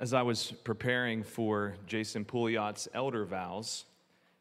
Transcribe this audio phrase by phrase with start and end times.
[0.00, 3.84] As I was preparing for Jason Pouliot's elder vows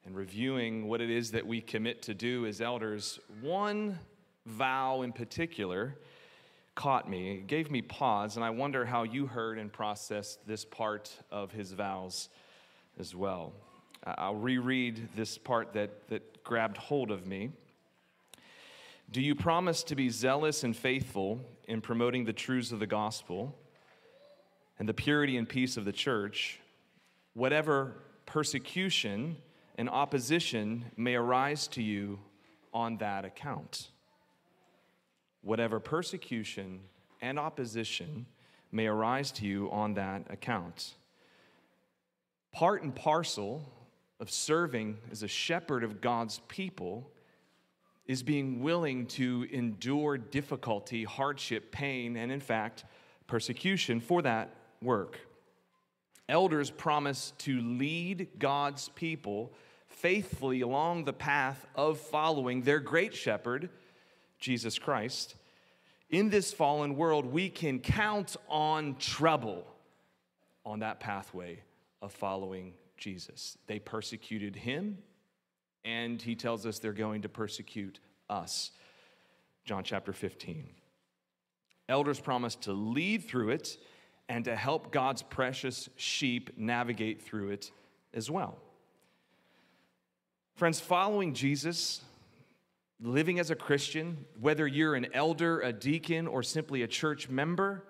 [0.06, 3.98] and reviewing what it is that we commit to do as elders, one
[4.46, 5.96] vow in particular
[6.76, 7.38] caught me.
[7.38, 11.52] It gave me pause, and I wonder how you heard and processed this part of
[11.52, 12.30] his vows
[13.00, 13.52] as well.
[14.04, 17.50] I'll reread this part that, that grabbed hold of me.
[19.10, 23.58] Do you promise to be zealous and faithful in promoting the truths of the gospel
[24.80, 26.60] and the purity and peace of the church,
[27.34, 27.96] whatever
[28.26, 29.38] persecution
[29.76, 32.20] and opposition may arise to you
[32.74, 33.90] on that account?
[35.42, 36.82] Whatever persecution
[37.22, 38.26] and opposition
[38.72, 40.94] may arise to you on that account.
[42.52, 43.72] Part and parcel
[44.20, 47.12] of serving as a shepherd of God's people
[48.06, 52.86] is being willing to endure difficulty, hardship, pain, and in fact,
[53.28, 55.20] persecution for that work.
[56.30, 59.54] Elders promise to lead God's people
[59.88, 63.70] faithfully along the path of following their great shepherd,
[64.40, 65.36] Jesus Christ.
[66.10, 69.66] In this fallen world, we can count on trouble
[70.66, 71.62] on that pathway
[72.02, 73.58] of following Jesus.
[73.68, 74.98] They persecuted him,
[75.86, 78.72] and he tells us they're going to persecute us.
[79.66, 80.70] John chapter 15.
[81.90, 83.78] Elders promise to lead through it
[84.30, 87.72] and to help God's precious sheep navigate through it
[88.14, 88.58] as well.
[90.56, 92.02] Friends, following Jesus,
[93.00, 97.84] living as a Christian, whether you're an elder, a deacon, or simply a church member,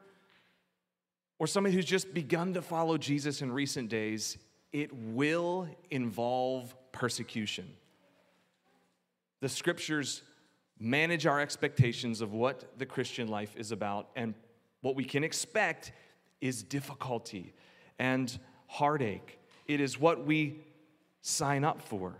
[1.39, 4.37] or somebody who's just begun to follow Jesus in recent days,
[4.73, 7.71] it will involve persecution.
[9.39, 10.23] The scriptures
[10.79, 14.33] manage our expectations of what the Christian life is about, and
[14.81, 15.91] what we can expect
[16.41, 17.53] is difficulty
[17.99, 19.39] and heartache.
[19.67, 20.59] It is what we
[21.21, 22.15] sign up for.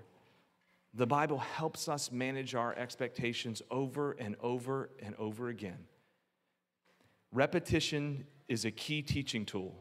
[0.94, 5.78] The Bible helps us manage our expectations over and over and over again.
[7.32, 9.76] Repetition is a key teaching tool.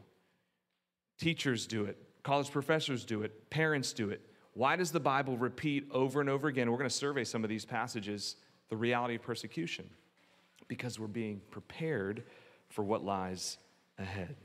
[1.17, 4.21] Teachers do it, college professors do it, parents do it.
[4.53, 6.69] Why does the Bible repeat over and over again?
[6.69, 8.35] We're going to survey some of these passages
[8.69, 9.89] the reality of persecution
[10.67, 12.23] because we're being prepared
[12.69, 13.57] for what lies
[13.97, 14.35] ahead.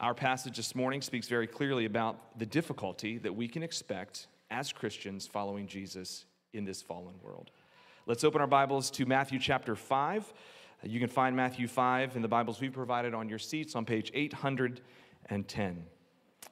[0.00, 4.72] Our passage this morning speaks very clearly about the difficulty that we can expect as
[4.72, 7.50] Christians following Jesus in this fallen world.
[8.06, 10.32] Let's open our Bibles to Matthew chapter 5.
[10.82, 14.10] You can find Matthew 5 in the Bibles we provided on your seats on page
[14.12, 15.84] 810.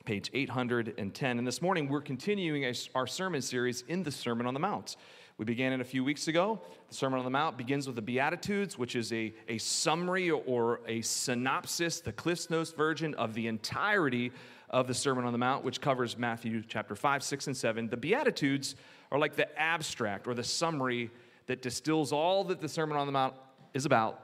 [0.04, 1.38] Page 810.
[1.38, 4.96] And this morning we're continuing our sermon series in the Sermon on the Mount.
[5.40, 6.60] We began it a few weeks ago.
[6.90, 10.82] The Sermon on the Mount begins with the Beatitudes, which is a, a summary or
[10.86, 14.32] a synopsis, the Cliff's Notes version of the entirety
[14.68, 17.88] of the Sermon on the Mount, which covers Matthew chapter 5, 6, and 7.
[17.88, 18.74] The Beatitudes
[19.10, 21.10] are like the abstract or the summary
[21.46, 23.32] that distills all that the Sermon on the Mount
[23.72, 24.20] is about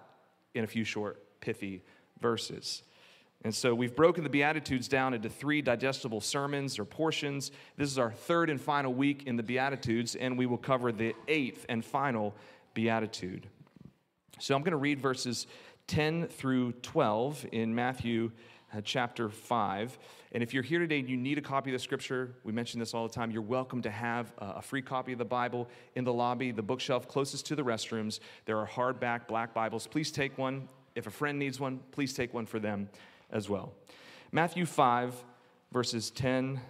[0.53, 1.83] in a few short, pithy
[2.21, 2.83] verses.
[3.45, 7.53] And so we've broken the Beatitudes down into three digestible sermons or portions.
[7.77, 11.15] This is our third and final week in the Beatitudes, and we will cover the
[11.29, 12.35] eighth and final
[12.75, 13.47] Beatitude.
[14.41, 15.47] So I'm going to read verses
[15.87, 18.33] 10 through 12 in Matthew
[18.75, 19.99] uh, chapter 5.
[20.33, 22.81] And if you're here today and you need a copy of the scripture, we mention
[22.81, 26.05] this all the time, you're welcome to have a free copy of the Bible in
[26.05, 28.19] the lobby, the bookshelf closest to the restrooms.
[28.45, 29.87] There are hardback black Bibles.
[29.87, 30.69] Please take one.
[30.97, 32.89] If a friend needs one, please take one for them
[33.31, 33.73] as well.
[34.33, 35.15] Matthew 5,
[35.73, 36.61] verses 10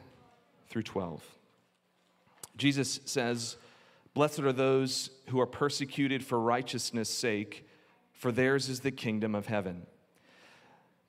[0.68, 1.24] through 12.
[2.56, 3.56] Jesus says,
[4.14, 7.66] Blessed are those who are persecuted for righteousness' sake,
[8.12, 9.86] for theirs is the kingdom of heaven.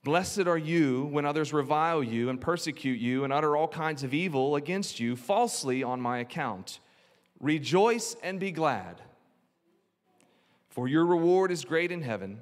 [0.04, 4.14] Blessed are you when others revile you and persecute you and utter all kinds of
[4.14, 6.80] evil against you falsely on my account.
[7.40, 9.02] Rejoice and be glad,
[10.70, 12.42] for your reward is great in heaven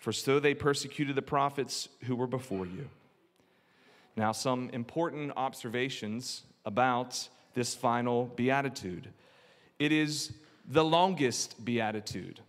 [0.00, 2.88] for so they persecuted the prophets who were before you.
[4.16, 9.08] Now, some important observations about this final beatitude.
[9.78, 10.32] It is
[10.66, 12.40] the longest beatitude.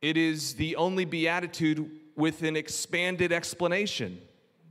[0.00, 4.20] It is the only beatitude with an expanded explanation.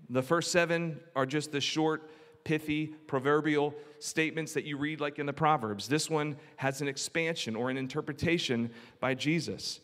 [0.10, 2.10] The first seven are just the short,
[2.44, 5.88] pithy, proverbial statements that you read, like in the Proverbs.
[5.88, 9.82] This one has an expansion or an interpretation by Jesus.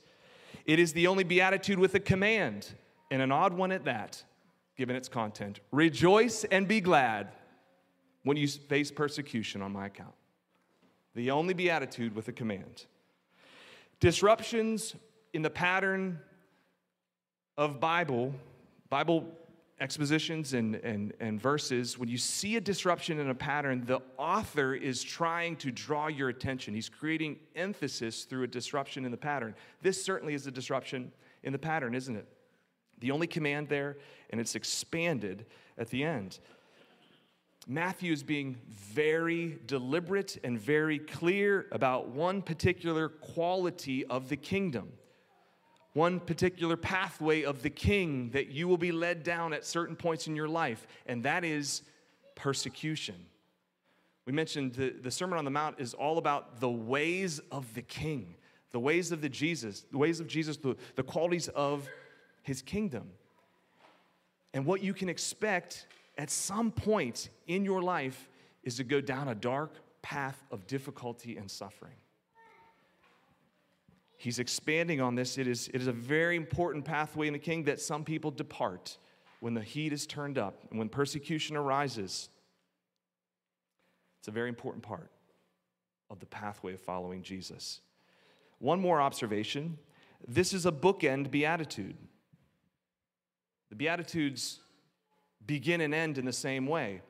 [0.65, 2.73] It is the only beatitude with a command,
[3.11, 4.23] and an odd one at that,
[4.75, 5.59] given its content.
[5.71, 7.31] Rejoice and be glad
[8.23, 10.15] when you face persecution on my account.
[11.13, 12.85] The only beatitude with a command.
[13.99, 14.95] Disruptions
[15.33, 16.19] in the pattern
[17.57, 18.33] of Bible,
[18.89, 19.27] Bible
[19.79, 24.73] expositions and, and, and verses, when you see a disruption in a pattern, the author
[24.73, 26.73] is trying to draw your attention.
[26.73, 29.53] He's creating emphasis through a disruption in the pattern.
[29.81, 31.11] This certainly is a disruption
[31.43, 32.27] in the pattern, isn't it?
[32.99, 33.97] The only command there,
[34.29, 35.45] and it's expanded
[35.77, 36.39] at the end.
[37.67, 44.93] Matthew is being very deliberate and very clear about one particular quality of the kingdom
[45.95, 50.27] one particular pathway of the king that you will be led down at certain points
[50.27, 51.83] in your life, and that is
[52.35, 53.15] persecution.
[54.25, 57.81] We mentioned the, the Sermon on the Mount is all about the ways of the
[57.81, 58.35] king,
[58.71, 61.87] the ways of the Jesus, the ways of Jesus, the, the qualities of
[62.43, 63.09] his kingdom.
[64.53, 65.87] And what you can expect
[66.17, 68.27] at some point in your life
[68.63, 71.95] is to go down a dark path of difficulty and suffering.
[74.25, 75.37] He's expanding on this.
[75.37, 78.97] It is, it is a very important pathway in the king that some people depart
[79.39, 82.29] when the heat is turned up and when persecution arises.
[84.17, 85.11] It's a very important part
[86.09, 87.81] of the pathway of following Jesus.
[88.57, 89.77] One more observation
[90.27, 91.95] this is a bookend beatitude.
[93.69, 94.59] The Beatitudes
[95.45, 97.01] begin and end in the same way.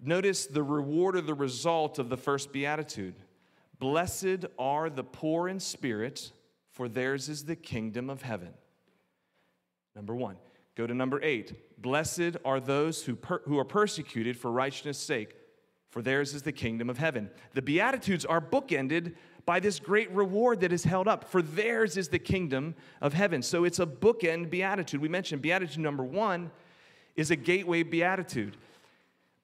[0.00, 3.14] Notice the reward or the result of the first beatitude.
[3.78, 6.32] Blessed are the poor in spirit,
[6.78, 8.54] for theirs is the kingdom of heaven.
[9.96, 10.36] Number one.
[10.76, 11.52] Go to number eight.
[11.82, 15.34] Blessed are those who, per, who are persecuted for righteousness' sake,
[15.90, 17.30] for theirs is the kingdom of heaven.
[17.54, 22.10] The Beatitudes are bookended by this great reward that is held up, for theirs is
[22.10, 23.42] the kingdom of heaven.
[23.42, 25.00] So it's a bookend beatitude.
[25.00, 26.52] We mentioned beatitude number one
[27.16, 28.56] is a gateway beatitude.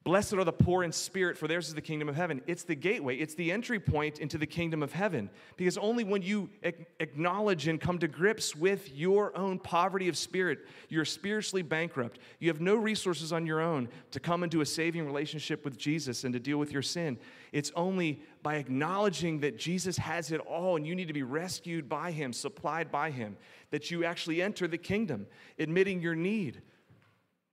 [0.05, 2.39] Blessed are the poor in spirit, for theirs is the kingdom of heaven.
[2.45, 5.31] It's the gateway, it's the entry point into the kingdom of heaven.
[5.57, 6.47] Because only when you
[6.99, 10.59] acknowledge and come to grips with your own poverty of spirit,
[10.89, 15.07] you're spiritually bankrupt, you have no resources on your own to come into a saving
[15.07, 17.17] relationship with Jesus and to deal with your sin.
[17.51, 21.89] It's only by acknowledging that Jesus has it all and you need to be rescued
[21.89, 23.37] by Him, supplied by Him,
[23.71, 25.25] that you actually enter the kingdom,
[25.57, 26.61] admitting your need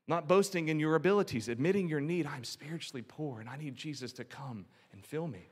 [0.09, 2.27] not boasting in your abilities, admitting your need.
[2.27, 5.49] I'm spiritually poor and I need Jesus to come and fill me.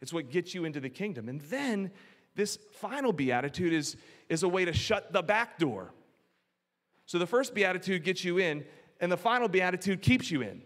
[0.00, 1.28] It's what gets you into the kingdom.
[1.28, 1.90] And then
[2.34, 3.96] this final beatitude is,
[4.28, 5.92] is a way to shut the back door.
[7.06, 8.64] So the first beatitude gets you in,
[9.00, 10.62] and the final beatitude keeps you in.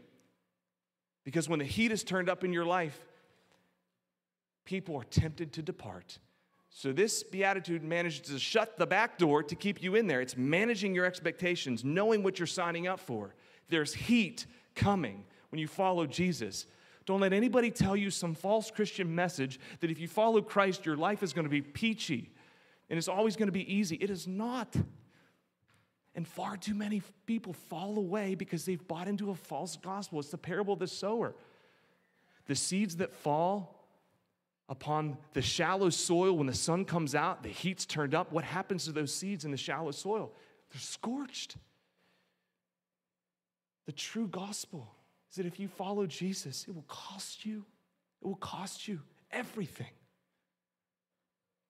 [1.25, 2.99] Because when the heat is turned up in your life,
[4.65, 6.19] people are tempted to depart.
[6.73, 10.21] So, this beatitude manages to shut the back door to keep you in there.
[10.21, 13.35] It's managing your expectations, knowing what you're signing up for.
[13.69, 14.47] There's heat
[14.77, 16.67] coming when you follow Jesus.
[17.07, 20.97] Don't let anybody tell you some false Christian message that if you follow Christ, your
[20.97, 22.31] life is going to be peachy
[22.89, 23.97] and it's always going to be easy.
[23.97, 24.77] It is not.
[26.15, 30.19] And far too many people fall away because they've bought into a false gospel.
[30.19, 31.35] It's the parable of the sower.
[32.47, 33.80] The seeds that fall
[34.71, 38.33] upon the shallow soil when the sun comes out, the heat's turned up.
[38.33, 40.33] What happens to those seeds in the shallow soil?
[40.73, 41.57] They're scorched.
[43.87, 44.95] The true gospel
[45.29, 47.65] is that if you follow Jesus, it will cost you.
[48.23, 49.01] It will cost you
[49.33, 49.91] everything.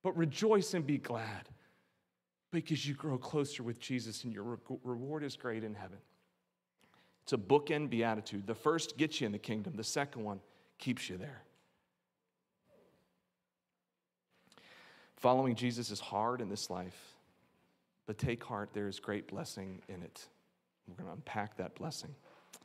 [0.03, 1.49] But rejoice and be glad
[2.51, 5.99] because you grow closer with Jesus and your reward is great in heaven.
[7.23, 8.47] It's a bookend beatitude.
[8.47, 10.41] The first gets you in the kingdom, the second one
[10.79, 11.43] keeps you there.
[15.21, 17.15] Following Jesus is hard in this life,
[18.07, 20.27] but take heart, there is great blessing in it.
[20.89, 22.15] We're going to unpack that blessing.
[22.55, 22.59] I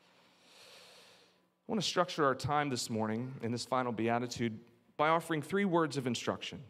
[1.67, 4.57] want to structure our time this morning in this final beatitude
[4.95, 6.63] by offering three words of instruction.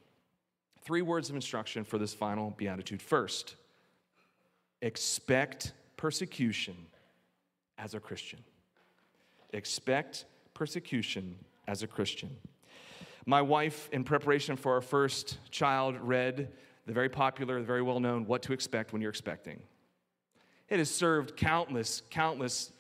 [0.83, 3.01] Three words of instruction for this final beatitude.
[3.01, 3.55] First,
[4.81, 6.75] expect persecution
[7.77, 8.39] as a Christian.
[9.53, 10.25] Expect
[10.55, 11.35] persecution
[11.67, 12.35] as a Christian.
[13.25, 16.51] My wife, in preparation for our first child, read
[16.85, 19.59] the very popular, very well known What to Expect When You're Expecting.
[20.69, 22.71] It has served countless, countless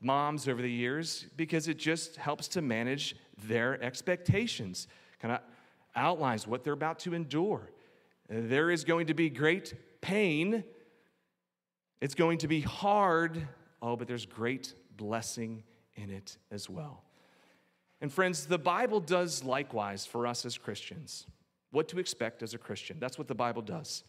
[0.00, 3.16] moms over the years because it just helps to manage
[3.48, 4.86] their expectations,
[5.20, 5.40] kind of
[5.96, 7.70] outlines what they're about to endure.
[8.28, 10.62] There is going to be great pain,
[12.00, 13.46] it's going to be hard,
[13.82, 15.64] oh, but there's great blessing
[15.96, 17.02] in it as well.
[18.00, 21.26] And friends, the Bible does likewise for us as Christians.
[21.70, 22.98] What to expect as a Christian.
[22.98, 24.04] That's what the Bible does.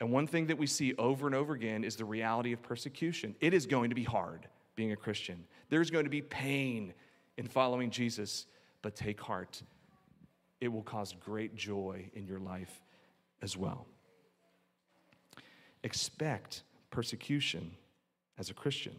[0.00, 3.34] And one thing that we see over and over again is the reality of persecution.
[3.40, 6.92] It is going to be hard being a Christian, there's going to be pain
[7.36, 8.46] in following Jesus,
[8.82, 9.62] but take heart.
[10.60, 12.82] It will cause great joy in your life
[13.40, 13.86] as well.
[15.84, 17.72] Expect persecution
[18.38, 18.96] as a Christian.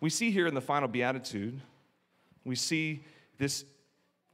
[0.00, 1.62] We see here in the final beatitude,
[2.44, 3.04] we see
[3.40, 3.64] this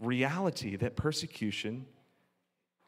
[0.00, 1.86] reality that persecution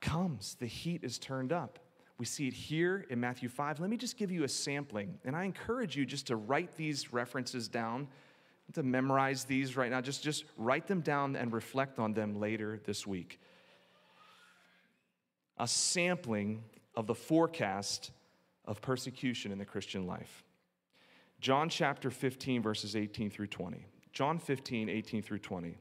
[0.01, 1.79] comes, the heat is turned up.
[2.19, 3.79] We see it here in Matthew 5.
[3.79, 7.13] Let me just give you a sampling, and I encourage you just to write these
[7.13, 8.09] references down,
[8.75, 10.01] to memorize these right now.
[10.01, 13.41] Just, just write them down and reflect on them later this week.
[15.57, 16.65] A sampling
[16.97, 18.11] of the forecast
[18.65, 20.43] of persecution in the Christian life.
[21.41, 23.87] John chapter 15, verses 18 through 20.
[24.13, 25.79] John 15, 18 through 20.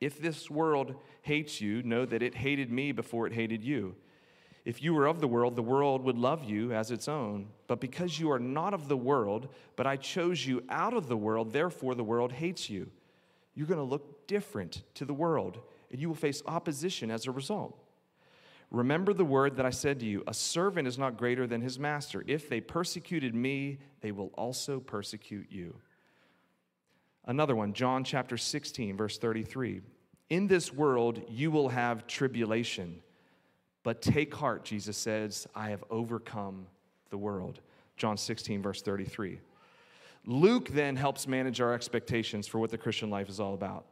[0.00, 3.94] If this world hates you, know that it hated me before it hated you.
[4.64, 7.48] If you were of the world, the world would love you as its own.
[7.66, 11.16] But because you are not of the world, but I chose you out of the
[11.16, 12.90] world, therefore the world hates you.
[13.54, 15.60] You're going to look different to the world,
[15.90, 17.78] and you will face opposition as a result.
[18.70, 21.78] Remember the word that I said to you A servant is not greater than his
[21.78, 22.24] master.
[22.26, 25.76] If they persecuted me, they will also persecute you.
[27.26, 29.80] Another one, John chapter 16, verse 33.
[30.30, 33.02] In this world you will have tribulation,
[33.82, 36.66] but take heart, Jesus says, I have overcome
[37.10, 37.60] the world.
[37.96, 39.38] John 16, verse 33.
[40.26, 43.84] Luke then helps manage our expectations for what the Christian life is all about.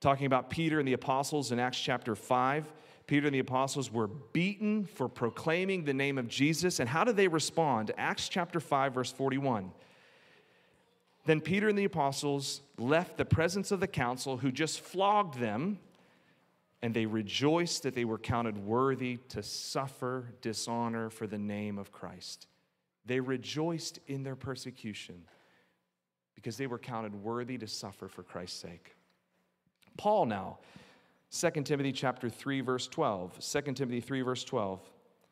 [0.00, 2.72] Talking about Peter and the apostles in Acts chapter 5
[3.06, 6.80] Peter and the apostles were beaten for proclaiming the name of Jesus.
[6.80, 7.92] And how did they respond?
[7.98, 9.70] Acts chapter 5, verse 41.
[11.24, 15.78] Then Peter and the apostles left the presence of the council, who just flogged them,
[16.82, 21.90] and they rejoiced that they were counted worthy to suffer dishonor for the name of
[21.90, 22.46] Christ.
[23.06, 25.24] They rejoiced in their persecution
[26.34, 28.94] because they were counted worthy to suffer for Christ's sake.
[29.96, 30.58] Paul now
[31.30, 33.38] 2 Timothy chapter 3 verse 12.
[33.40, 34.80] 2 Timothy 3 verse 12.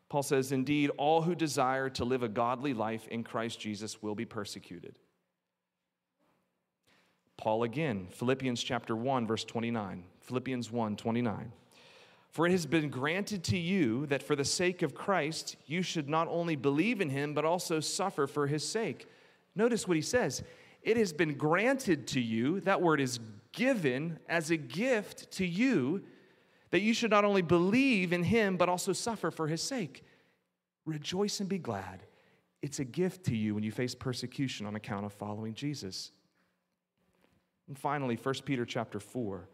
[0.08, 4.14] Paul says, "Indeed, all who desire to live a godly life in Christ Jesus will
[4.14, 4.98] be persecuted."
[7.42, 10.04] Paul again, Philippians chapter 1 verse 29.
[10.20, 11.52] Philippians 1 29.
[12.30, 16.08] For it has been granted to you that for the sake of Christ you should
[16.08, 19.08] not only believe in him but also suffer for his sake.
[19.56, 20.44] Notice what he says.
[20.84, 23.18] It has been granted to you, that word is
[23.50, 26.04] given as a gift to you,
[26.70, 30.04] that you should not only believe in him, but also suffer for his sake.
[30.86, 32.04] Rejoice and be glad.
[32.62, 36.12] It's a gift to you when you face persecution on account of following Jesus.
[37.68, 39.48] And finally, 1 Peter chapter 4,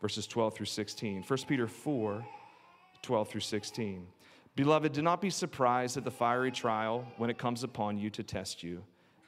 [0.00, 1.22] verses 12 through 16.
[1.22, 2.26] 1 Peter 4,
[3.02, 4.06] 12 through 16.
[4.56, 8.22] Beloved, do not be surprised at the fiery trial when it comes upon you to
[8.22, 8.82] test you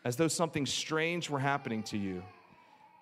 [0.04, 2.22] as though something strange were happening to you.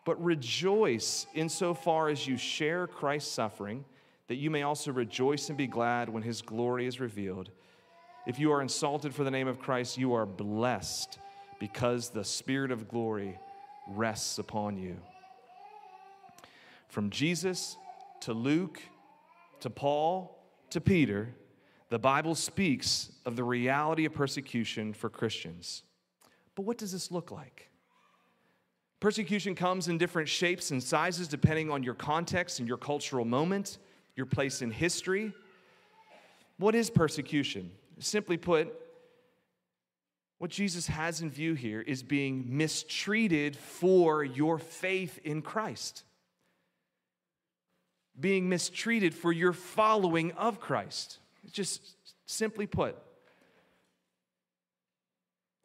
[0.05, 3.85] But rejoice insofar as you share Christ's suffering,
[4.29, 7.51] that you may also rejoice and be glad when his glory is revealed.
[8.27, 11.19] If you are insulted for the name of Christ, you are blessed
[11.61, 13.39] because the Spirit of glory
[13.87, 14.97] rests upon you.
[16.89, 17.77] From Jesus
[18.21, 18.81] to Luke
[19.61, 20.39] to Paul
[20.71, 21.35] to Peter,
[21.89, 25.83] the Bible speaks of the reality of persecution for Christians.
[26.55, 27.69] But what does this look like?
[28.99, 33.79] Persecution comes in different shapes and sizes depending on your context and your cultural moment,
[34.17, 35.33] your place in history.
[36.57, 37.71] What is persecution?
[37.99, 38.73] Simply put,
[40.39, 46.05] what Jesus has in view here is being mistreated for your faith in Christ.
[48.19, 51.19] Being mistreated for your following of Christ.
[51.53, 51.81] Just
[52.27, 52.97] simply put,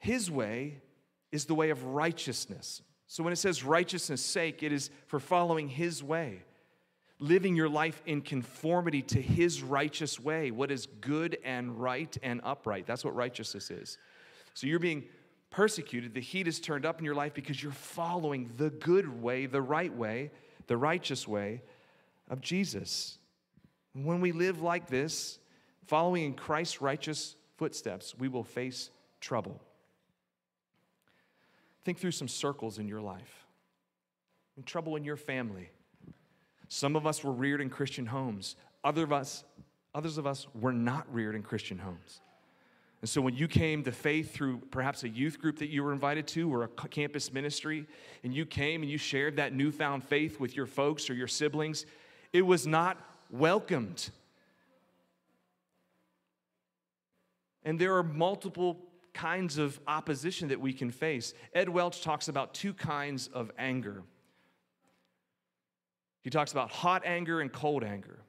[0.01, 0.81] his way
[1.31, 2.81] is the way of righteousness.
[3.05, 6.41] So when it says righteousness' sake, it is for following His way,
[7.19, 12.41] living your life in conformity to His righteous way, what is good and right and
[12.43, 12.87] upright.
[12.87, 13.99] That's what righteousness is.
[14.53, 15.05] So you're being
[15.49, 19.45] persecuted, the heat is turned up in your life because you're following the good way,
[19.45, 20.31] the right way,
[20.67, 21.61] the righteous way
[22.29, 23.17] of Jesus.
[23.93, 25.39] When we live like this,
[25.87, 28.89] following in Christ's righteous footsteps, we will face
[29.19, 29.61] trouble.
[31.83, 33.45] Think through some circles in your life,
[34.55, 35.69] in trouble in your family.
[36.69, 38.55] Some of us were reared in Christian homes.
[38.83, 39.43] Other of us,
[39.93, 42.21] others of us were not reared in Christian homes.
[43.01, 45.91] And so when you came to faith through perhaps a youth group that you were
[45.91, 47.87] invited to or a campus ministry,
[48.23, 51.87] and you came and you shared that newfound faith with your folks or your siblings,
[52.31, 52.97] it was not
[53.31, 54.11] welcomed.
[57.63, 58.77] And there are multiple
[59.13, 61.33] kinds of opposition that we can face.
[61.53, 64.03] Ed Welch talks about two kinds of anger.
[66.21, 68.19] He talks about hot anger and cold anger.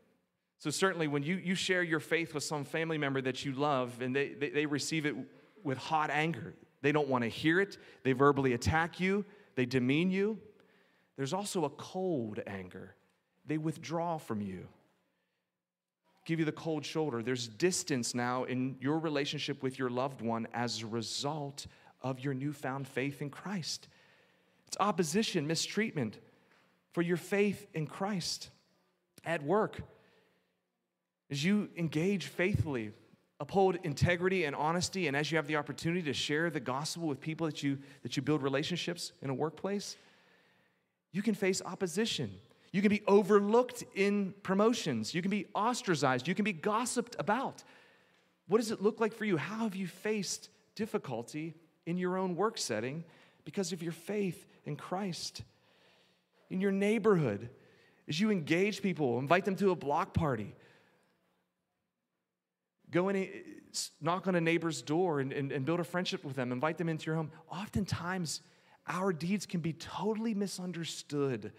[0.62, 4.00] So, certainly, when you, you share your faith with some family member that you love
[4.00, 5.16] and they, they, they receive it
[5.64, 7.78] with hot anger, They don't want to hear it.
[8.04, 9.24] They verbally attack you,
[9.56, 10.38] they demean you.
[11.16, 12.94] There's also a cold anger.
[13.44, 14.68] They withdraw from you,
[16.26, 17.24] give you the cold shoulder.
[17.24, 21.66] There's distance now in your relationship with your loved one as a result
[22.02, 23.88] of your newfound faith in Christ.
[24.68, 26.20] It's opposition, mistreatment
[26.92, 28.50] for your faith in Christ
[29.24, 29.82] at work.
[31.32, 32.92] As you engage faithfully,
[33.40, 37.22] uphold integrity and honesty, and as you have the opportunity to share the gospel with
[37.22, 39.96] people that you, that you build relationships in a workplace,
[41.10, 42.30] you can face opposition.
[42.70, 45.14] You can be overlooked in promotions.
[45.14, 46.28] You can be ostracized.
[46.28, 47.64] You can be gossiped about.
[48.46, 49.38] What does it look like for you?
[49.38, 51.54] How have you faced difficulty
[51.86, 53.04] in your own work setting
[53.46, 55.44] because of your faith in Christ?
[56.50, 57.48] In your neighborhood,
[58.06, 60.54] as you engage people, invite them to a block party,
[62.92, 63.26] go in, eh,
[64.00, 66.88] knock on a neighbor's door and, and, and build a friendship with them, invite them
[66.88, 67.32] into your home.
[67.50, 68.42] Oftentimes,
[68.86, 71.52] our deeds can be totally misunderstood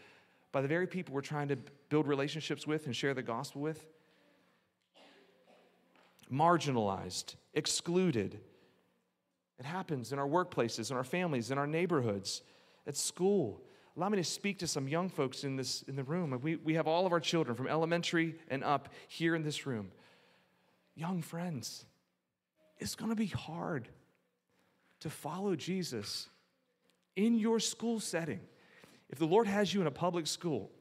[0.52, 1.58] by the very people we're trying to
[1.90, 3.86] build relationships with and share the gospel with.
[6.32, 8.40] Marginalized, excluded.
[9.60, 12.44] It happens in our workplaces, in our families, in our neighborhoods,
[12.86, 13.62] at school.
[13.96, 16.38] Allow me to speak to some young folks in, this, in the room.
[16.42, 19.92] We, we have all of our children from elementary and up here in this room.
[20.96, 21.86] Young friends,
[22.78, 23.88] it's going to be hard
[25.02, 26.30] to follow Jesus
[27.16, 28.40] in your school setting.
[29.10, 30.72] If the Lord has you in a public school,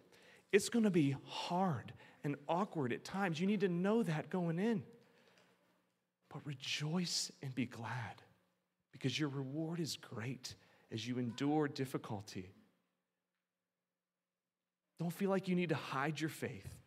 [0.53, 1.93] it's going to be hard
[2.25, 3.41] and awkward at times.
[3.41, 4.83] You need to know that going in.
[6.33, 8.23] But rejoice and be glad
[8.93, 10.55] because your reward is great
[10.91, 12.51] as you endure difficulty.
[14.99, 16.82] Don't feel like you need to hide your faith.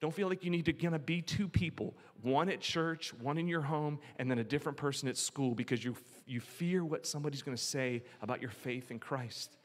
[0.00, 3.48] Don't feel like you need to of be two people, one at church, one in
[3.48, 7.42] your home, and then a different person at school because you, you fear what somebody's
[7.42, 9.56] going to say about your faith in Christ.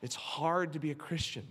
[0.00, 1.46] It's hard to be a Christian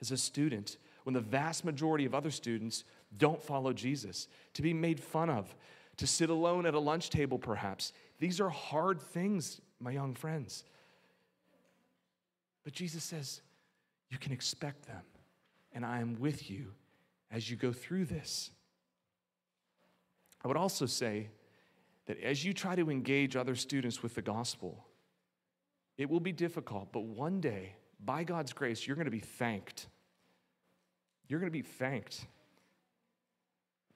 [0.00, 2.84] as a student when the vast majority of other students
[3.18, 5.54] don't follow Jesus, to be made fun of,
[5.98, 7.92] to sit alone at a lunch table, perhaps.
[8.18, 10.64] These are hard things, my young friends.
[12.64, 13.42] But Jesus says,
[14.10, 15.02] You can expect them,
[15.72, 16.72] and I am with you
[17.30, 18.50] as you go through this.
[20.44, 21.30] I would also say
[22.06, 24.86] that as you try to engage other students with the gospel,
[25.98, 29.88] it will be difficult, but one day, by God's grace, you're going to be thanked.
[31.26, 32.26] You're going to be thanked.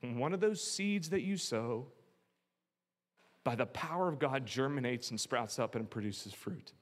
[0.00, 1.86] One of those seeds that you sow,
[3.44, 6.72] by the power of God, germinates and sprouts up and produces fruit.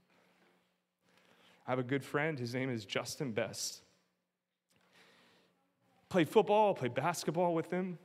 [1.66, 3.82] I have a good friend, his name is Justin Best
[6.08, 7.98] played football, played basketball with him.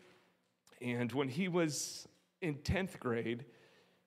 [0.81, 2.07] And when he was
[2.41, 3.45] in 10th grade,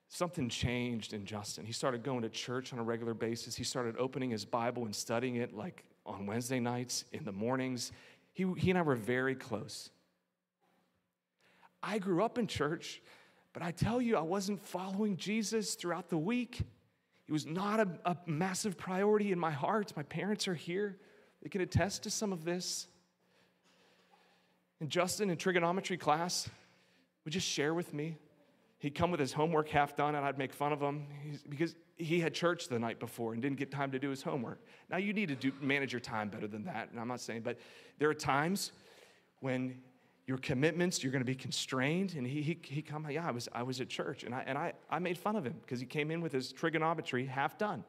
[0.08, 1.64] something changed in Justin.
[1.64, 3.56] He started going to church on a regular basis.
[3.56, 7.92] He started opening his Bible and studying it like on Wednesday nights, in the mornings.
[8.32, 9.90] He, he and I were very close.
[11.82, 13.02] I grew up in church,
[13.52, 16.60] but I tell you, I wasn't following Jesus throughout the week.
[17.24, 19.92] He was not a, a massive priority in my heart.
[19.96, 20.98] My parents are here,
[21.42, 22.86] they can attest to some of this.
[24.80, 26.48] And Justin in trigonometry class
[27.24, 28.16] would just share with me.
[28.78, 31.06] He'd come with his homework half done, and I'd make fun of him
[31.48, 34.60] because he had church the night before and didn't get time to do his homework.
[34.90, 37.40] Now, you need to do, manage your time better than that, and I'm not saying,
[37.40, 37.58] but
[37.98, 38.72] there are times
[39.40, 39.80] when
[40.26, 42.14] your commitments, you're going to be constrained.
[42.16, 44.58] And he, he, he come, yeah, I was, I was at church, and I, and
[44.58, 47.84] I, I made fun of him because he came in with his trigonometry half done.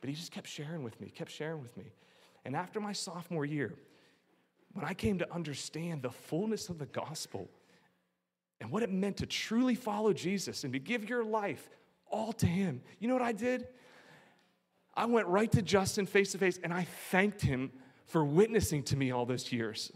[0.00, 1.92] But he just kept sharing with me, kept sharing with me.
[2.44, 3.74] And after my sophomore year,
[4.72, 7.48] when I came to understand the fullness of the gospel
[8.60, 11.68] and what it meant to truly follow Jesus and to give your life
[12.10, 13.66] all to Him, you know what I did?
[14.94, 17.70] I went right to Justin face to face and I thanked him
[18.06, 19.92] for witnessing to me all those years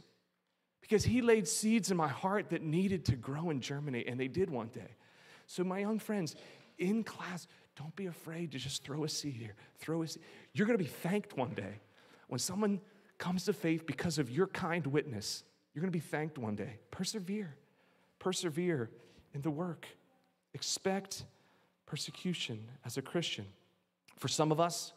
[0.80, 4.28] because he laid seeds in my heart that needed to grow and germinate, and they
[4.28, 4.96] did one day.
[5.46, 6.36] So, my young friends,
[6.78, 9.54] in class, don't be afraid to just throw a seed here.
[9.78, 10.22] Throw a seed.
[10.52, 11.80] You're going to be thanked one day
[12.28, 12.80] when someone
[13.18, 15.44] comes to faith because of your kind witness.
[15.74, 16.78] You're going to be thanked one day.
[16.90, 17.54] Persevere.
[18.18, 18.90] Persevere
[19.34, 19.86] in the work.
[20.54, 21.24] Expect
[21.86, 23.46] persecution as a Christian.
[24.18, 24.92] For some of us,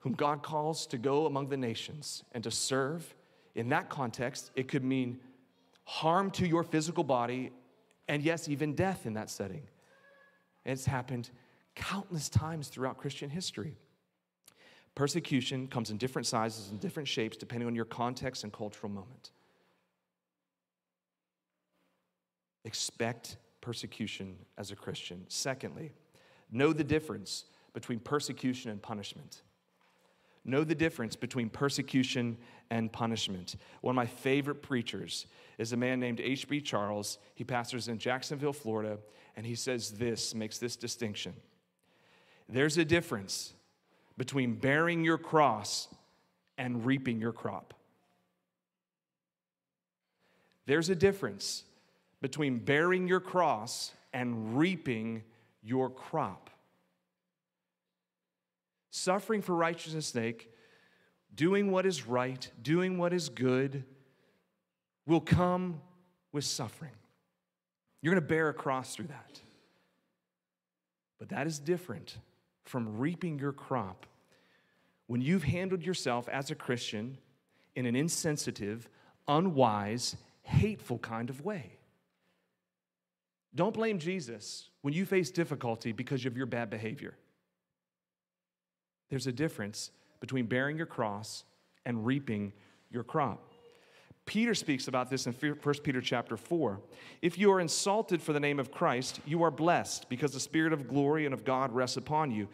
[0.00, 3.14] whom God calls to go among the nations and to serve,
[3.54, 5.20] in that context, it could mean
[5.84, 7.50] harm to your physical body,
[8.08, 9.62] and yes, even death in that setting.
[10.64, 11.30] And it's happened
[11.74, 13.76] countless times throughout Christian history.
[14.94, 19.30] Persecution comes in different sizes and different shapes depending on your context and cultural moment.
[22.64, 25.24] Expect persecution as a Christian.
[25.28, 25.92] Secondly,
[26.50, 29.42] know the difference between persecution and punishment.
[30.44, 32.36] Know the difference between persecution
[32.70, 33.56] and punishment.
[33.80, 35.26] One of my favorite preachers
[35.56, 36.60] is a man named H.B.
[36.62, 37.18] Charles.
[37.34, 38.98] He pastors in Jacksonville, Florida,
[39.36, 41.34] and he says this, makes this distinction.
[42.48, 43.54] There's a difference
[44.16, 45.88] between bearing your cross
[46.58, 47.74] and reaping your crop.
[50.66, 51.64] There's a difference
[52.20, 55.22] between bearing your cross and reaping
[55.62, 56.50] your crop.
[58.90, 60.50] Suffering for righteousness' sake,
[61.34, 63.84] doing what is right, doing what is good,
[65.06, 65.80] will come
[66.30, 66.92] with suffering.
[68.02, 69.40] You're going to bear a cross through that.
[71.18, 72.18] But that is different
[72.72, 74.06] from reaping your crop
[75.06, 77.18] when you've handled yourself as a Christian
[77.76, 78.88] in an insensitive,
[79.28, 81.76] unwise, hateful kind of way.
[83.54, 87.14] Don't blame Jesus when you face difficulty because of your bad behavior.
[89.10, 91.44] There's a difference between bearing your cross
[91.84, 92.54] and reaping
[92.90, 93.51] your crop.
[94.24, 96.80] Peter speaks about this in 1 Peter chapter 4.
[97.22, 100.72] If you are insulted for the name of Christ, you are blessed because the Spirit
[100.72, 102.48] of glory and of God rests upon you.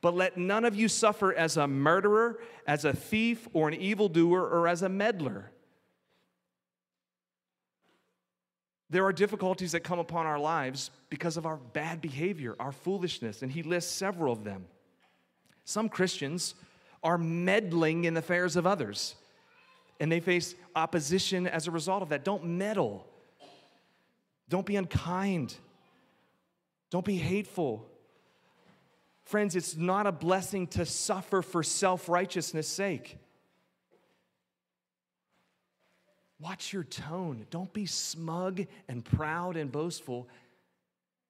[0.00, 4.48] But let none of you suffer as a murderer, as a thief, or an evildoer,
[4.48, 5.50] or as a meddler.
[8.88, 13.42] There are difficulties that come upon our lives because of our bad behavior, our foolishness,
[13.42, 14.64] and he lists several of them.
[15.64, 16.54] Some Christians
[17.02, 19.14] are meddling in the affairs of others,
[20.00, 22.24] and they face opposition as a result of that.
[22.24, 23.06] Don't meddle,
[24.48, 25.54] don't be unkind,
[26.90, 27.86] don't be hateful.
[29.22, 33.16] Friends, it's not a blessing to suffer for self righteousness' sake.
[36.40, 37.46] Watch your tone.
[37.50, 40.26] Don't be smug and proud and boastful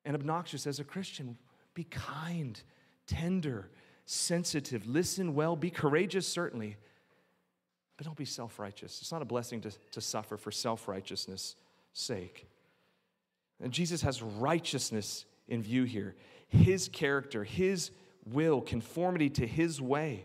[0.05, 1.37] and obnoxious as a Christian.
[1.75, 2.59] Be kind,
[3.07, 3.69] tender,
[4.07, 4.87] sensitive.
[4.87, 5.57] Listen well.
[5.57, 6.77] Be courageous, certainly.
[8.01, 9.03] But don't be self righteous.
[9.03, 11.55] It's not a blessing to, to suffer for self righteousness'
[11.93, 12.49] sake.
[13.63, 16.15] And Jesus has righteousness in view here
[16.49, 17.91] his character, his
[18.25, 20.25] will, conformity to his way.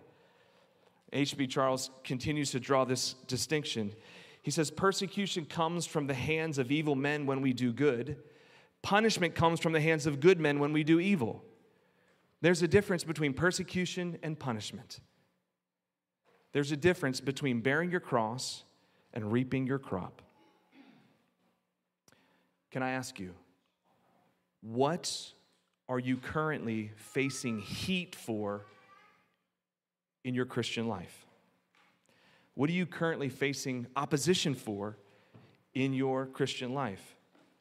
[1.11, 1.47] H.B.
[1.47, 3.93] Charles continues to draw this distinction.
[4.41, 8.15] He says, Persecution comes from the hands of evil men when we do good,
[8.83, 11.43] punishment comes from the hands of good men when we do evil.
[12.39, 15.01] There's a difference between persecution and punishment.
[16.55, 18.63] There's a difference between bearing your cross
[19.13, 20.21] and reaping your crop.
[22.71, 23.33] Can I ask you,
[24.61, 25.33] what
[25.89, 28.61] are you currently facing heat for
[30.23, 31.25] in your Christian life?
[32.53, 34.95] What are you currently facing opposition for
[35.73, 37.17] in your Christian life?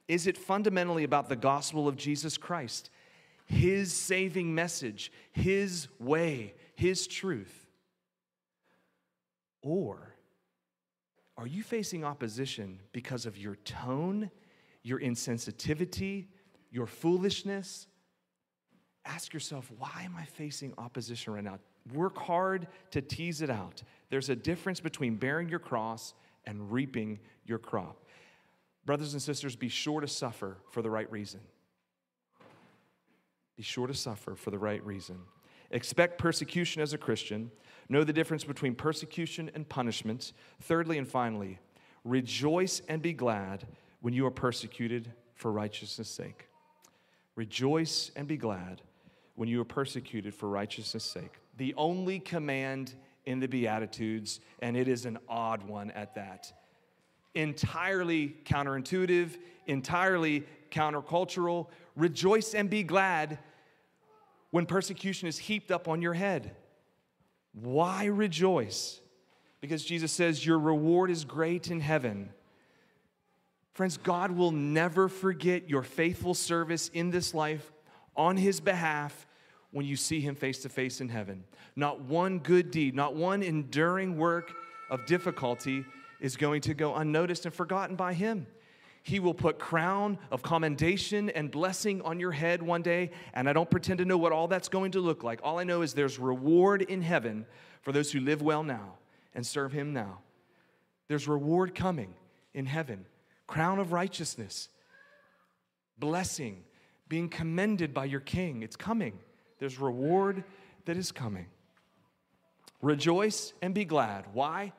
[0.07, 2.91] Is it fundamentally about the gospel of Jesus Christ,
[3.45, 7.64] His saving message, His way, His truth?
[9.65, 10.15] Or
[11.37, 14.31] are you facing opposition because of your tone,
[14.85, 16.27] your insensitivity,
[16.71, 17.89] your foolishness?
[19.05, 21.59] ask yourself, why am I facing opposition right now?
[21.93, 23.83] Work hard to tease it out.
[24.11, 26.15] There's a difference between bearing your cross
[26.47, 28.05] and reaping your crop.
[28.87, 31.41] Brothers and sisters, be sure to suffer for the right reason.
[33.57, 35.19] Be sure to suffer for the right reason.
[35.75, 37.51] Expect persecution as a Christian.
[37.89, 40.33] Know the difference between persecution and punishment.
[40.63, 41.59] Thirdly and finally,
[42.05, 43.67] rejoice and be glad
[44.01, 46.47] when you are persecuted for righteousness' sake.
[47.35, 48.83] Rejoice and be glad
[49.35, 51.41] when you are persecuted for righteousness' sake.
[51.57, 52.95] The only command
[53.27, 56.53] in the Beatitudes, and it is an odd one at that.
[57.35, 61.67] Entirely counterintuitive, entirely countercultural.
[61.97, 63.41] Rejoice and be glad
[64.55, 66.55] when persecution is heaped up on your head.
[67.55, 69.01] Why rejoice?
[69.61, 72.29] Because Jesus says, Your reward is great in heaven.
[73.73, 77.73] Friends, God will never forget your faithful service in this life
[78.15, 79.27] on his behalf
[79.73, 81.43] when you see him face to face in heaven.
[81.75, 84.53] Not one good deed, not one enduring work
[84.89, 85.85] of difficulty
[86.21, 88.47] is going to go unnoticed and forgotten by him.
[89.05, 93.53] He will put crown of commendation and blessing on your head one day, and I
[93.53, 95.41] don't pretend to know what all that's going to look like.
[95.43, 97.45] All I know is there's reward in heaven
[97.83, 98.95] for those who live well now
[99.35, 100.21] and serve him now.
[101.07, 102.15] There's reward coming
[102.55, 103.05] in heaven.
[103.47, 104.71] Crown of righteousness,
[105.99, 106.65] blessing,
[107.07, 108.63] being commended by your king.
[108.63, 109.19] It's coming.
[109.59, 110.45] There's reward
[110.87, 111.49] that is coming.
[112.81, 114.25] Rejoice and be glad.
[114.33, 114.73] Why?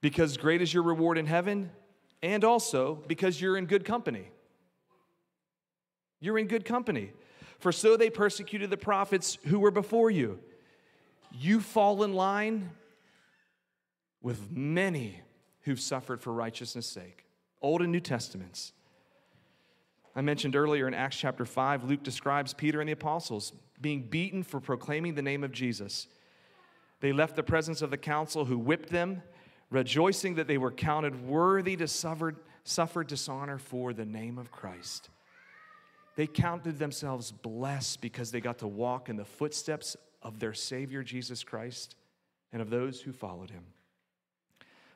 [0.00, 1.72] Because great is your reward in heaven,
[2.22, 4.30] and also because you're in good company.
[6.20, 7.12] You're in good company.
[7.58, 10.38] For so they persecuted the prophets who were before you.
[11.32, 12.70] You fall in line
[14.22, 15.20] with many
[15.62, 17.24] who've suffered for righteousness' sake,
[17.60, 18.72] Old and New Testaments.
[20.14, 24.42] I mentioned earlier in Acts chapter 5, Luke describes Peter and the apostles being beaten
[24.42, 26.06] for proclaiming the name of Jesus.
[27.00, 29.22] They left the presence of the council, who whipped them,
[29.70, 35.10] rejoicing that they were counted worthy to suffer, suffer dishonor for the name of Christ.
[36.16, 41.02] They counted themselves blessed because they got to walk in the footsteps of their Savior
[41.02, 41.94] Jesus Christ
[42.52, 43.64] and of those who followed him.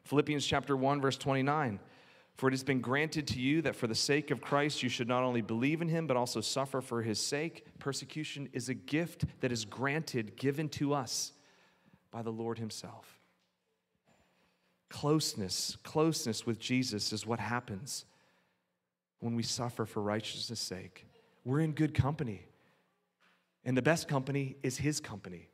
[0.05, 1.79] Philippians chapter 1 verse 29
[2.37, 5.09] For it has been granted to you that for the sake of Christ you should
[5.09, 7.67] not only believe in him but also suffer for his sake.
[7.79, 11.33] Persecution is a gift that is granted given to us
[12.11, 13.20] by the Lord himself.
[14.91, 18.05] Closeness, closeness with Jesus is what happens
[19.21, 21.07] when we suffer for righteousness' sake.
[21.45, 22.43] We're in good company.
[23.65, 25.49] And the best company is his company.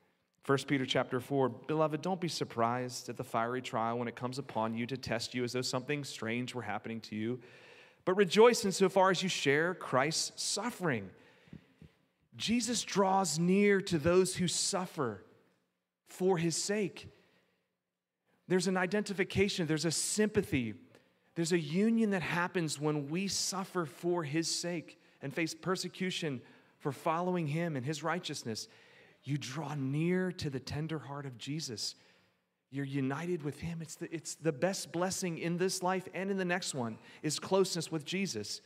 [0.46, 4.38] 1 Peter chapter 4, beloved, don't be surprised at the fiery trial when it comes
[4.38, 7.40] upon you to test you as though something strange were happening to you,
[8.04, 11.10] but rejoice insofar as you share Christ's suffering.
[12.36, 15.24] Jesus draws near to those who suffer
[16.06, 17.08] for his sake.
[18.48, 20.74] There's an identification, there's a sympathy,
[21.34, 26.40] there's a union that happens when we suffer for his sake and face persecution
[26.78, 28.68] for following him and his righteousness.
[29.24, 31.96] You draw near to the tender heart of Jesus.
[32.70, 33.80] You're united with him.
[33.82, 37.38] It's the, it's the best blessing in this life and in the next one is
[37.38, 38.60] closeness with Jesus.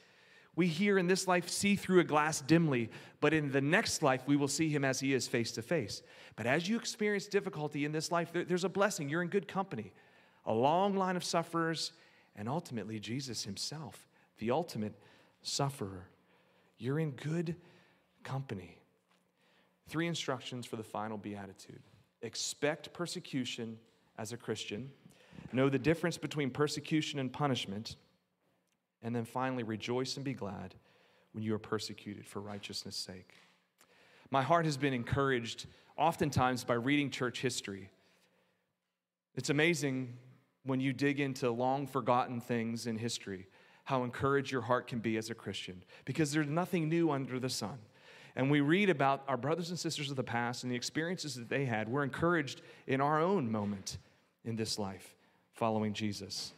[0.57, 4.23] We here in this life see through a glass dimly, but in the next life
[4.27, 6.03] we will see him as he is face to face.
[6.37, 9.09] But as you experience difficulty in this life, there, there's a blessing.
[9.09, 9.93] You're in good company.
[10.47, 11.93] A long line of sufferers,
[12.35, 14.09] and ultimately Jesus himself,
[14.39, 14.95] the ultimate
[15.43, 16.09] sufferer.
[16.79, 17.57] You're in good
[18.25, 18.79] company.
[19.89, 21.83] Three instructions for the final beatitude
[22.23, 23.79] expect persecution
[24.19, 24.91] as a Christian,
[25.53, 27.97] know the difference between persecution and punishment
[29.03, 30.75] and then finally, rejoice and be glad
[31.33, 33.35] when you are persecuted for righteousness' sake.
[34.31, 37.91] My heart has been encouraged oftentimes by reading church history.
[39.35, 40.17] It's amazing
[40.65, 43.47] when you dig into long forgotten things in history
[43.85, 47.49] how encouraged your heart can be as a Christian because there's nothing new under the
[47.49, 47.77] sun.
[48.37, 51.49] And we read about our brothers and sisters of the past and the experiences that
[51.49, 51.89] they had.
[51.89, 53.99] We're encouraged in our own moment
[54.45, 55.17] in this life
[55.53, 56.53] following Jesus.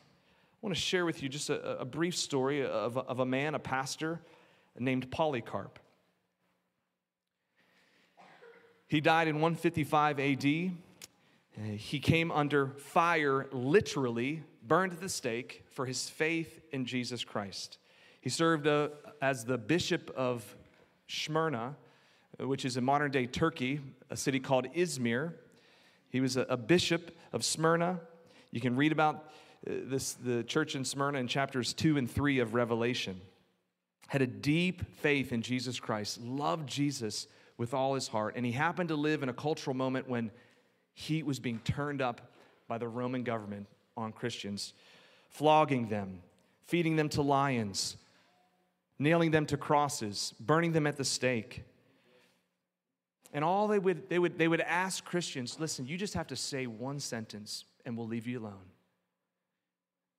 [0.62, 3.56] I want to share with you just a, a brief story of, of a man,
[3.56, 4.20] a pastor
[4.78, 5.80] named Polycarp.
[8.86, 10.42] He died in 155 AD.
[10.44, 17.78] He came under fire, literally, burned at the stake for his faith in Jesus Christ.
[18.20, 20.44] He served uh, as the bishop of
[21.08, 21.74] Smyrna,
[22.38, 25.32] which is in modern day Turkey, a city called Izmir.
[26.08, 27.98] He was a, a bishop of Smyrna.
[28.52, 29.28] You can read about
[29.66, 33.20] Uh, this, the church in Smyrna in chapters 2 and 3 of Revelation
[34.08, 38.52] had a deep faith in Jesus Christ, loved Jesus with all his heart, and he
[38.52, 40.30] happened to live in a cultural moment when
[40.94, 42.32] heat was being turned up
[42.68, 44.74] by the Roman government on Christians,
[45.30, 46.20] flogging them,
[46.66, 47.96] feeding them to lions,
[48.98, 51.64] nailing them to crosses, burning them at the stake.
[53.32, 56.36] And all they would, they would, they would ask Christians listen, you just have to
[56.36, 58.71] say one sentence and we'll leave you alone.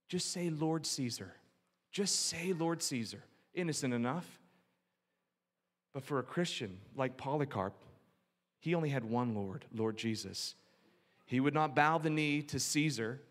[0.08, 1.34] Just say, Lord Caesar.
[1.92, 3.24] Just say, Lord Caesar.
[3.54, 4.40] Innocent enough.
[5.94, 7.74] But for a Christian like Polycarp,
[8.60, 10.56] he only had one Lord, Lord Jesus.
[11.26, 13.22] He would not bow the knee to Caesar,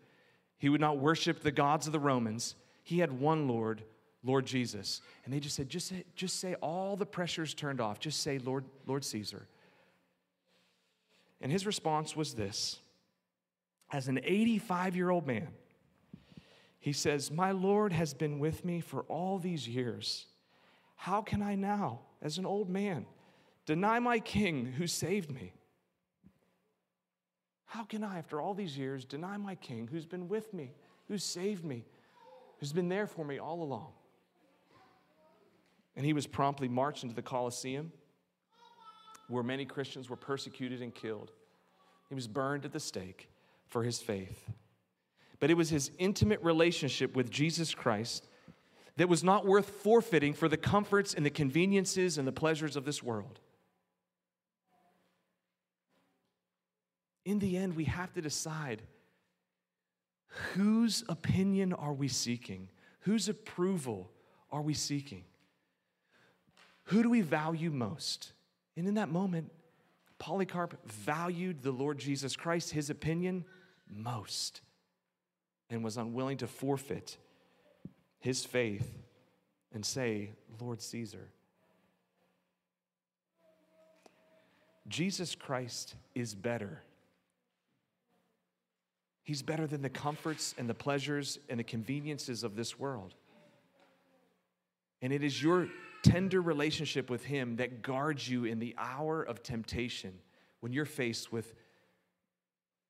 [0.57, 2.55] he would not worship the gods of the Romans.
[2.83, 3.83] He had one Lord,
[4.23, 5.01] Lord Jesus.
[5.25, 7.99] And they just said, just say, just say all the pressure's turned off.
[7.99, 9.47] Just say, Lord, Lord Caesar.
[11.41, 12.79] And his response was this
[13.91, 15.49] As an 85 year old man,
[16.83, 20.25] he says, My Lord has been with me for all these years.
[20.97, 23.05] How can I now, as an old man,
[23.65, 25.53] deny my king who saved me?
[27.67, 30.73] How can I, after all these years, deny my king who's been with me,
[31.07, 31.85] who saved me,
[32.59, 33.93] who's been there for me all along?
[35.95, 37.93] And he was promptly marched into the Colosseum,
[39.29, 41.31] where many Christians were persecuted and killed.
[42.09, 43.29] He was burned at the stake
[43.69, 44.49] for his faith
[45.43, 48.29] but it was his intimate relationship with Jesus Christ
[48.95, 52.85] that was not worth forfeiting for the comforts and the conveniences and the pleasures of
[52.85, 53.41] this world.
[57.25, 58.83] In the end, we have to decide
[60.53, 62.69] whose opinion are we seeking?
[63.01, 64.11] Whose approval
[64.49, 65.25] are we seeking?
[66.83, 68.31] Who do we value most?
[68.77, 69.51] And in that moment,
[70.19, 73.43] Polycarp valued the Lord Jesus Christ, his opinion,
[73.89, 74.61] most,
[75.69, 77.17] and was unwilling to forfeit
[78.19, 78.97] his faith
[79.73, 81.29] and say, Lord Caesar.
[84.87, 86.83] Jesus Christ is better.
[89.23, 93.15] He's better than the comforts and the pleasures and the conveniences of this world.
[95.01, 95.67] And it is your
[96.03, 100.13] tender relationship with Him that guards you in the hour of temptation
[100.59, 101.53] when you're faced with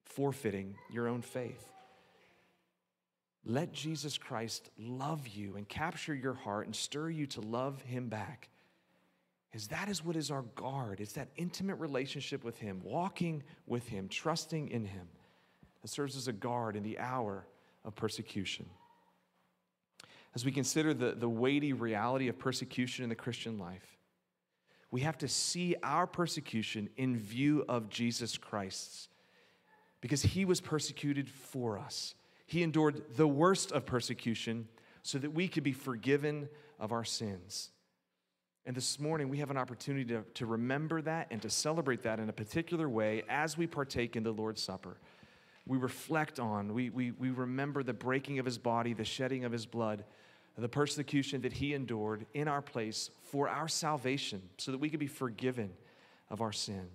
[0.05, 1.72] forfeiting your own faith.
[3.45, 8.07] Let Jesus Christ love you and capture your heart and stir you to love Him
[8.07, 8.49] back.
[9.51, 10.99] Is that is what is our guard.
[10.99, 15.07] It's that intimate relationship with Him, walking with Him, trusting in Him
[15.81, 17.45] that serves as a guard in the hour
[17.83, 18.65] of persecution.
[20.33, 23.97] As we consider the, the weighty reality of persecution in the Christian life,
[24.89, 29.09] we have to see our persecution in view of Jesus Christ's
[30.01, 32.15] because he was persecuted for us.
[32.53, 34.67] He endured the worst of persecution
[35.01, 36.47] so that we could be forgiven
[36.79, 37.71] of our sins.
[38.67, 42.19] And this morning, we have an opportunity to, to remember that and to celebrate that
[42.19, 44.97] in a particular way as we partake in the Lord's Supper.
[45.65, 49.51] We reflect on, we, we, we remember the breaking of his body, the shedding of
[49.51, 50.03] his blood,
[50.55, 54.99] the persecution that he endured in our place for our salvation, so that we could
[54.99, 55.71] be forgiven
[56.29, 56.85] of our sin.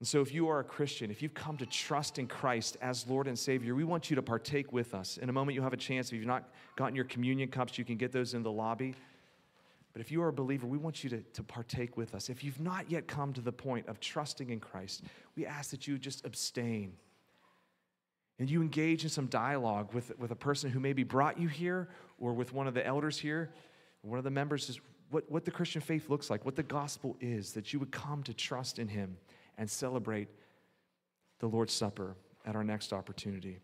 [0.00, 3.06] And so, if you are a Christian, if you've come to trust in Christ as
[3.06, 5.18] Lord and Savior, we want you to partake with us.
[5.18, 6.08] In a moment, you'll have a chance.
[6.08, 8.94] If you've not gotten your communion cups, you can get those in the lobby.
[9.92, 12.30] But if you are a believer, we want you to, to partake with us.
[12.30, 15.02] If you've not yet come to the point of trusting in Christ,
[15.36, 16.94] we ask that you just abstain
[18.38, 21.88] and you engage in some dialogue with, with a person who maybe brought you here
[22.18, 23.50] or with one of the elders here,
[24.00, 27.16] one of the members, is what, what the Christian faith looks like, what the gospel
[27.20, 29.18] is, that you would come to trust in Him
[29.60, 30.26] and celebrate
[31.38, 33.60] the Lord's Supper at our next opportunity.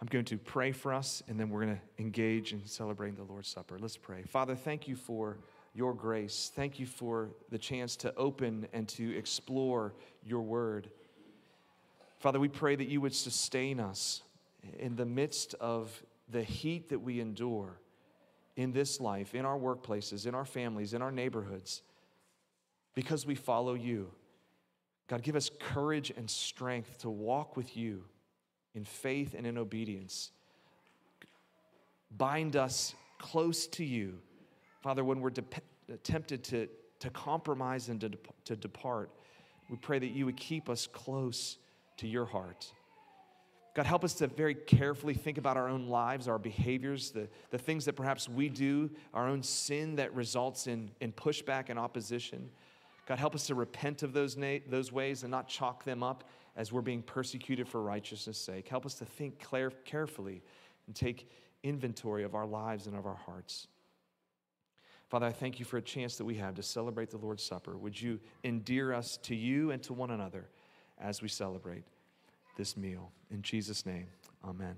[0.00, 3.30] I'm going to pray for us, and then we're going to engage in celebrating the
[3.30, 3.78] Lord's Supper.
[3.78, 4.22] Let's pray.
[4.22, 5.36] Father, thank you for
[5.74, 6.50] your grace.
[6.56, 9.92] Thank you for the chance to open and to explore
[10.24, 10.88] your word.
[12.18, 14.22] Father, we pray that you would sustain us
[14.78, 17.78] in the midst of the heat that we endure
[18.56, 21.82] in this life, in our workplaces, in our families, in our neighborhoods,
[22.94, 24.10] because we follow you.
[25.10, 28.04] God, give us courage and strength to walk with you
[28.76, 30.30] in faith and in obedience.
[32.16, 34.20] Bind us close to you.
[34.82, 35.42] Father, when we're de-
[36.04, 36.68] tempted to,
[37.00, 38.12] to compromise and to,
[38.44, 39.10] to depart,
[39.68, 41.58] we pray that you would keep us close
[41.96, 42.72] to your heart.
[43.74, 47.58] God, help us to very carefully think about our own lives, our behaviors, the, the
[47.58, 52.48] things that perhaps we do, our own sin that results in, in pushback and opposition.
[53.10, 56.22] God, help us to repent of those, na- those ways and not chalk them up
[56.54, 58.68] as we're being persecuted for righteousness' sake.
[58.68, 59.44] Help us to think
[59.84, 60.44] carefully
[60.86, 61.28] and take
[61.64, 63.66] inventory of our lives and of our hearts.
[65.08, 67.76] Father, I thank you for a chance that we have to celebrate the Lord's Supper.
[67.76, 70.48] Would you endear us to you and to one another
[70.96, 71.82] as we celebrate
[72.56, 73.10] this meal?
[73.32, 74.06] In Jesus' name,
[74.44, 74.76] amen.